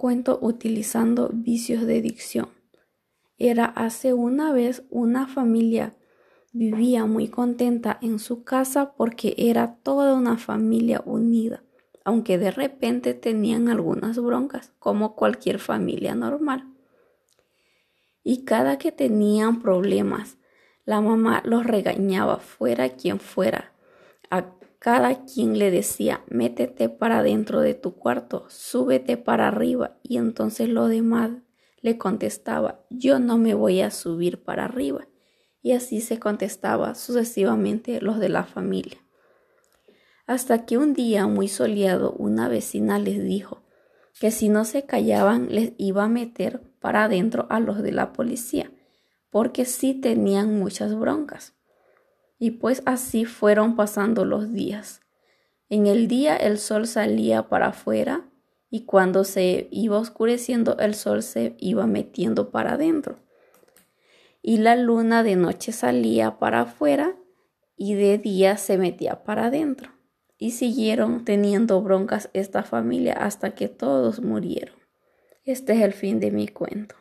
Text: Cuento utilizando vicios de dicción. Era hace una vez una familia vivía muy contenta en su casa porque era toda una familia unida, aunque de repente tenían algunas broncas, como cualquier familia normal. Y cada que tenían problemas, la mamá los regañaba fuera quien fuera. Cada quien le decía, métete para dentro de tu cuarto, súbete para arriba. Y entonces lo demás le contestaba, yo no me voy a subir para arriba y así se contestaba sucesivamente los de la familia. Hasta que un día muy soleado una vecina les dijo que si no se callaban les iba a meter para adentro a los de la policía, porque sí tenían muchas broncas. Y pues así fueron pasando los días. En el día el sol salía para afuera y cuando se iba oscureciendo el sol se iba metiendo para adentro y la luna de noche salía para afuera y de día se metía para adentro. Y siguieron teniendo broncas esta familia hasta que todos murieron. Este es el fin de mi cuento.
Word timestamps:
Cuento 0.00 0.38
utilizando 0.40 1.28
vicios 1.32 1.84
de 1.84 2.00
dicción. 2.00 2.50
Era 3.36 3.64
hace 3.64 4.12
una 4.12 4.52
vez 4.52 4.84
una 4.90 5.26
familia 5.26 5.96
vivía 6.52 7.04
muy 7.04 7.26
contenta 7.26 7.98
en 8.00 8.20
su 8.20 8.44
casa 8.44 8.92
porque 8.92 9.34
era 9.36 9.74
toda 9.82 10.14
una 10.14 10.36
familia 10.38 11.02
unida, 11.04 11.64
aunque 12.04 12.38
de 12.38 12.52
repente 12.52 13.12
tenían 13.12 13.68
algunas 13.68 14.20
broncas, 14.20 14.72
como 14.78 15.16
cualquier 15.16 15.58
familia 15.58 16.14
normal. 16.14 16.72
Y 18.22 18.44
cada 18.44 18.78
que 18.78 18.92
tenían 18.92 19.60
problemas, 19.60 20.38
la 20.84 21.00
mamá 21.00 21.42
los 21.44 21.66
regañaba 21.66 22.36
fuera 22.36 22.90
quien 22.90 23.18
fuera. 23.18 23.72
Cada 24.78 25.24
quien 25.24 25.58
le 25.58 25.70
decía, 25.70 26.22
métete 26.28 26.88
para 26.88 27.22
dentro 27.22 27.60
de 27.60 27.74
tu 27.74 27.96
cuarto, 27.96 28.46
súbete 28.48 29.16
para 29.16 29.48
arriba. 29.48 29.98
Y 30.02 30.18
entonces 30.18 30.68
lo 30.68 30.86
demás 30.86 31.30
le 31.80 31.98
contestaba, 31.98 32.84
yo 32.90 33.18
no 33.18 33.38
me 33.38 33.54
voy 33.54 33.80
a 33.80 33.90
subir 33.90 34.42
para 34.42 34.64
arriba 34.64 35.08
y 35.62 35.72
así 35.72 36.00
se 36.00 36.18
contestaba 36.18 36.94
sucesivamente 36.94 38.00
los 38.00 38.18
de 38.18 38.28
la 38.28 38.44
familia. 38.44 38.98
Hasta 40.26 40.64
que 40.64 40.78
un 40.78 40.94
día 40.94 41.26
muy 41.26 41.48
soleado 41.48 42.12
una 42.12 42.48
vecina 42.48 42.98
les 42.98 43.22
dijo 43.22 43.62
que 44.20 44.30
si 44.30 44.48
no 44.48 44.64
se 44.64 44.84
callaban 44.84 45.48
les 45.50 45.72
iba 45.78 46.04
a 46.04 46.08
meter 46.08 46.60
para 46.80 47.04
adentro 47.04 47.46
a 47.50 47.60
los 47.60 47.82
de 47.82 47.92
la 47.92 48.12
policía, 48.12 48.70
porque 49.30 49.64
sí 49.64 49.94
tenían 49.94 50.58
muchas 50.58 50.94
broncas. 50.98 51.57
Y 52.38 52.52
pues 52.52 52.82
así 52.86 53.24
fueron 53.24 53.76
pasando 53.76 54.24
los 54.24 54.52
días. 54.52 55.00
En 55.68 55.86
el 55.86 56.08
día 56.08 56.36
el 56.36 56.58
sol 56.58 56.86
salía 56.86 57.48
para 57.48 57.68
afuera 57.68 58.28
y 58.70 58.84
cuando 58.84 59.24
se 59.24 59.68
iba 59.70 59.98
oscureciendo 59.98 60.78
el 60.78 60.94
sol 60.94 61.22
se 61.22 61.56
iba 61.58 61.86
metiendo 61.86 62.50
para 62.50 62.74
adentro 62.74 63.18
y 64.42 64.58
la 64.58 64.76
luna 64.76 65.22
de 65.22 65.36
noche 65.36 65.72
salía 65.72 66.38
para 66.38 66.62
afuera 66.62 67.16
y 67.76 67.94
de 67.94 68.16
día 68.18 68.56
se 68.56 68.78
metía 68.78 69.22
para 69.22 69.46
adentro. 69.46 69.92
Y 70.38 70.52
siguieron 70.52 71.24
teniendo 71.24 71.82
broncas 71.82 72.30
esta 72.32 72.62
familia 72.62 73.12
hasta 73.12 73.54
que 73.54 73.68
todos 73.68 74.22
murieron. 74.22 74.76
Este 75.44 75.74
es 75.74 75.82
el 75.82 75.92
fin 75.92 76.18
de 76.18 76.30
mi 76.30 76.46
cuento. 76.48 76.94